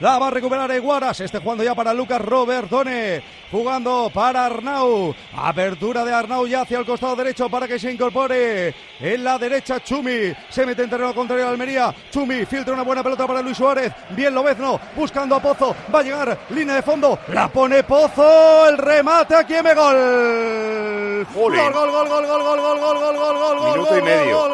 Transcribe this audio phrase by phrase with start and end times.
[0.00, 1.20] La va a recuperar Eguaras.
[1.20, 3.22] Este jugando ya para Lucas Robertone.
[3.50, 5.14] Jugando para Arnau.
[5.36, 8.74] Apertura de Arnau ya hacia el costado derecho para que se incorpore.
[8.98, 10.34] En la derecha Chumi.
[10.48, 11.94] Se mete en terreno contrario a Almería.
[12.10, 13.92] Chumi filtra una buena pelota para Luis Suárez.
[14.10, 14.80] Bien Lobezno.
[14.96, 15.74] Buscando a Pozo.
[15.94, 16.38] Va a llegar.
[16.50, 17.18] Línea de fondo.
[17.28, 18.68] La pone Pozo.
[18.68, 21.26] El remate aquí me gol.
[21.34, 24.53] Gol, gol, gol, gol, gol, gol, gol, gol, gol, gol, gol, gol, gol, gol.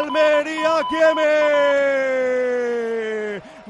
[0.00, 1.30] Almería Quieme.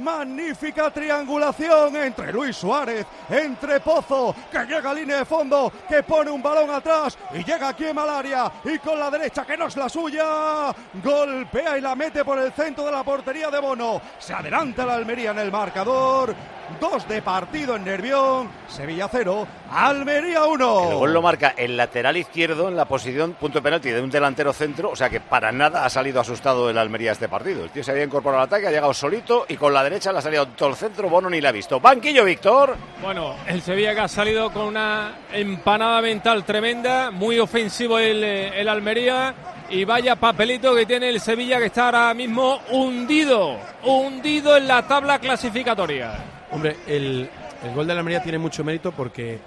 [0.01, 6.31] Magnífica triangulación entre Luis Suárez, entre Pozo, que llega a línea de fondo, que pone
[6.31, 9.77] un balón atrás y llega aquí en Malaria y con la derecha que no es
[9.77, 14.01] la suya, golpea y la mete por el centro de la portería de Bono.
[14.19, 16.35] Se adelanta la Almería en el marcador.
[16.79, 20.91] Dos de partido en Nervión, Sevilla 0, Almería 1.
[20.91, 24.09] El gol lo marca el lateral izquierdo en la posición punto de penalti de un
[24.09, 27.65] delantero centro, o sea que para nada ha salido asustado el Almería este partido.
[27.65, 30.19] El tío se había incorporado al ataque, ha llegado solito y con la derecha le
[30.19, 31.81] ha salido todo el centro, Bono ni la ha visto.
[31.81, 32.77] Banquillo, Víctor.
[33.03, 38.61] Bueno, el Sevilla que ha salido con una empanada mental tremenda, muy ofensivo el, eh,
[38.61, 39.35] el Almería
[39.69, 44.87] y vaya papelito que tiene el Sevilla que está ahora mismo hundido, hundido en la
[44.87, 46.13] tabla clasificatoria.
[46.53, 47.29] Hombre, el,
[47.65, 49.41] el gol de la Almería tiene mucho mérito porque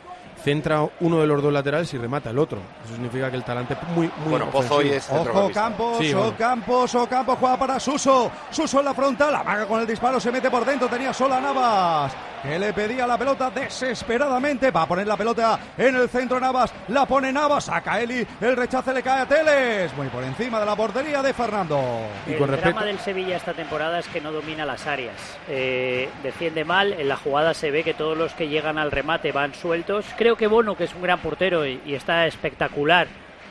[0.43, 2.59] centra uno de los dos laterales y remata el otro.
[2.83, 5.21] Eso significa que el talante es muy, muy Bueno, Pozo hoy ofensivo.
[5.21, 5.51] es Ojo.
[5.53, 6.35] Campos, Sí, o bueno.
[6.37, 8.31] Campos, o Campos juega para Suso.
[8.51, 12.13] Suso en la frontal, amaga con el disparo, se mete por dentro, tenía sola Navas,
[12.43, 14.71] que le pedía la pelota desesperadamente.
[14.71, 18.55] Va a poner la pelota en el centro Navas, la pone Navas, saca Eli, el
[18.57, 19.95] rechace le cae a Teles.
[19.95, 21.79] Muy por encima de la portería de Fernando.
[22.27, 25.15] Y el con respecto- drama del Sevilla esta temporada es que no domina las áreas.
[25.47, 29.31] Eh, defiende mal, en la jugada se ve que todos los que llegan al remate
[29.31, 30.05] van sueltos.
[30.17, 33.07] Creo que Bono, que es un gran portero y, y está espectacular,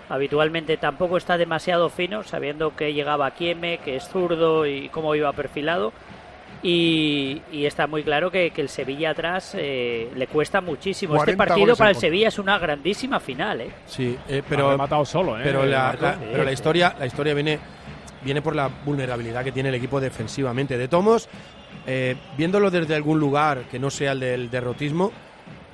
[0.08, 5.32] habitualmente tampoco está demasiado fino, sabiendo que llegaba Kieme, que es zurdo y cómo iba
[5.32, 5.92] perfilado.
[6.64, 11.14] Y, y está muy claro que, que el Sevilla atrás eh, le cuesta muchísimo.
[11.16, 13.62] Este 40 partido para el Sevilla es una grandísima final.
[13.62, 13.70] ¿eh?
[13.86, 15.40] Sí, eh, Pero ha matado solo, ¿eh?
[15.42, 17.58] pero, la, la- pero la historia, la historia viene,
[18.22, 20.78] viene por la vulnerabilidad que tiene el equipo defensivamente.
[20.78, 21.28] De Tomos,
[21.84, 25.10] eh, viéndolo desde algún lugar que no sea el del derrotismo,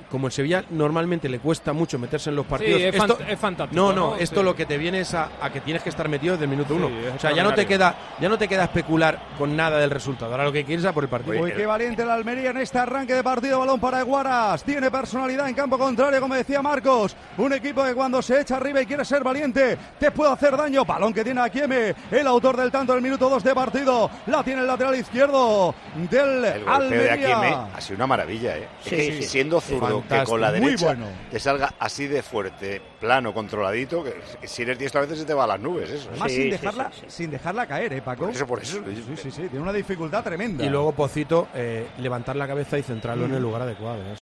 [0.09, 2.79] como el Sevilla normalmente le cuesta mucho meterse en los partidos.
[2.79, 3.81] Sí, es, esto- fant- es fantástico.
[3.81, 4.45] no, no, esto Sí.
[4.45, 6.73] lo que te viene es a, a que tienes que estar metido desde el minuto
[6.73, 6.89] Sí, uno.
[7.15, 10.31] O sea, ya no te queda, ya no te queda especular con nada del resultado.
[10.31, 11.41] Ahora lo que quieres es a por el partido.
[11.41, 13.59] Uy, qué valiente la Almería en este arranque de partido.
[13.59, 14.63] Balón para Eguaras.
[14.63, 17.15] Tiene personalidad en campo contrario, como decía Marcos.
[17.37, 20.85] Un equipo que cuando se echa arriba y quiere ser valiente, te puede hacer daño.
[20.85, 24.09] Balón que tiene a Kieme, el autor del tanto del minuto 2 de partido.
[24.27, 25.73] La tiene el lateral izquierdo
[26.09, 27.67] del El golpe de Akieme Almería.
[27.75, 28.67] ha sido una maravilla, ¿eh?
[28.83, 29.23] Es Sí, que sí, sí.
[29.29, 31.07] siendo zurdo, que con la derecha bueno.
[31.31, 34.13] te salga así de fuerte, plano, controladito, que
[34.47, 36.09] si eres diestro a veces se te va a las nubes, eso.
[36.13, 36.17] ¿eh?
[36.17, 37.05] Más Sí, sin dejarla, sí, sí.
[37.09, 38.25] sin dejarla caer, ¿eh, Paco?
[38.25, 38.81] Por eso, por eso.
[38.85, 40.63] Sí, sí, sí, tiene una dificultad tremenda.
[40.63, 44.01] Y luego Pocito, eh, levantar la cabeza y centrarlo en el lugar adecuado.
[44.01, 44.15] ¿eh?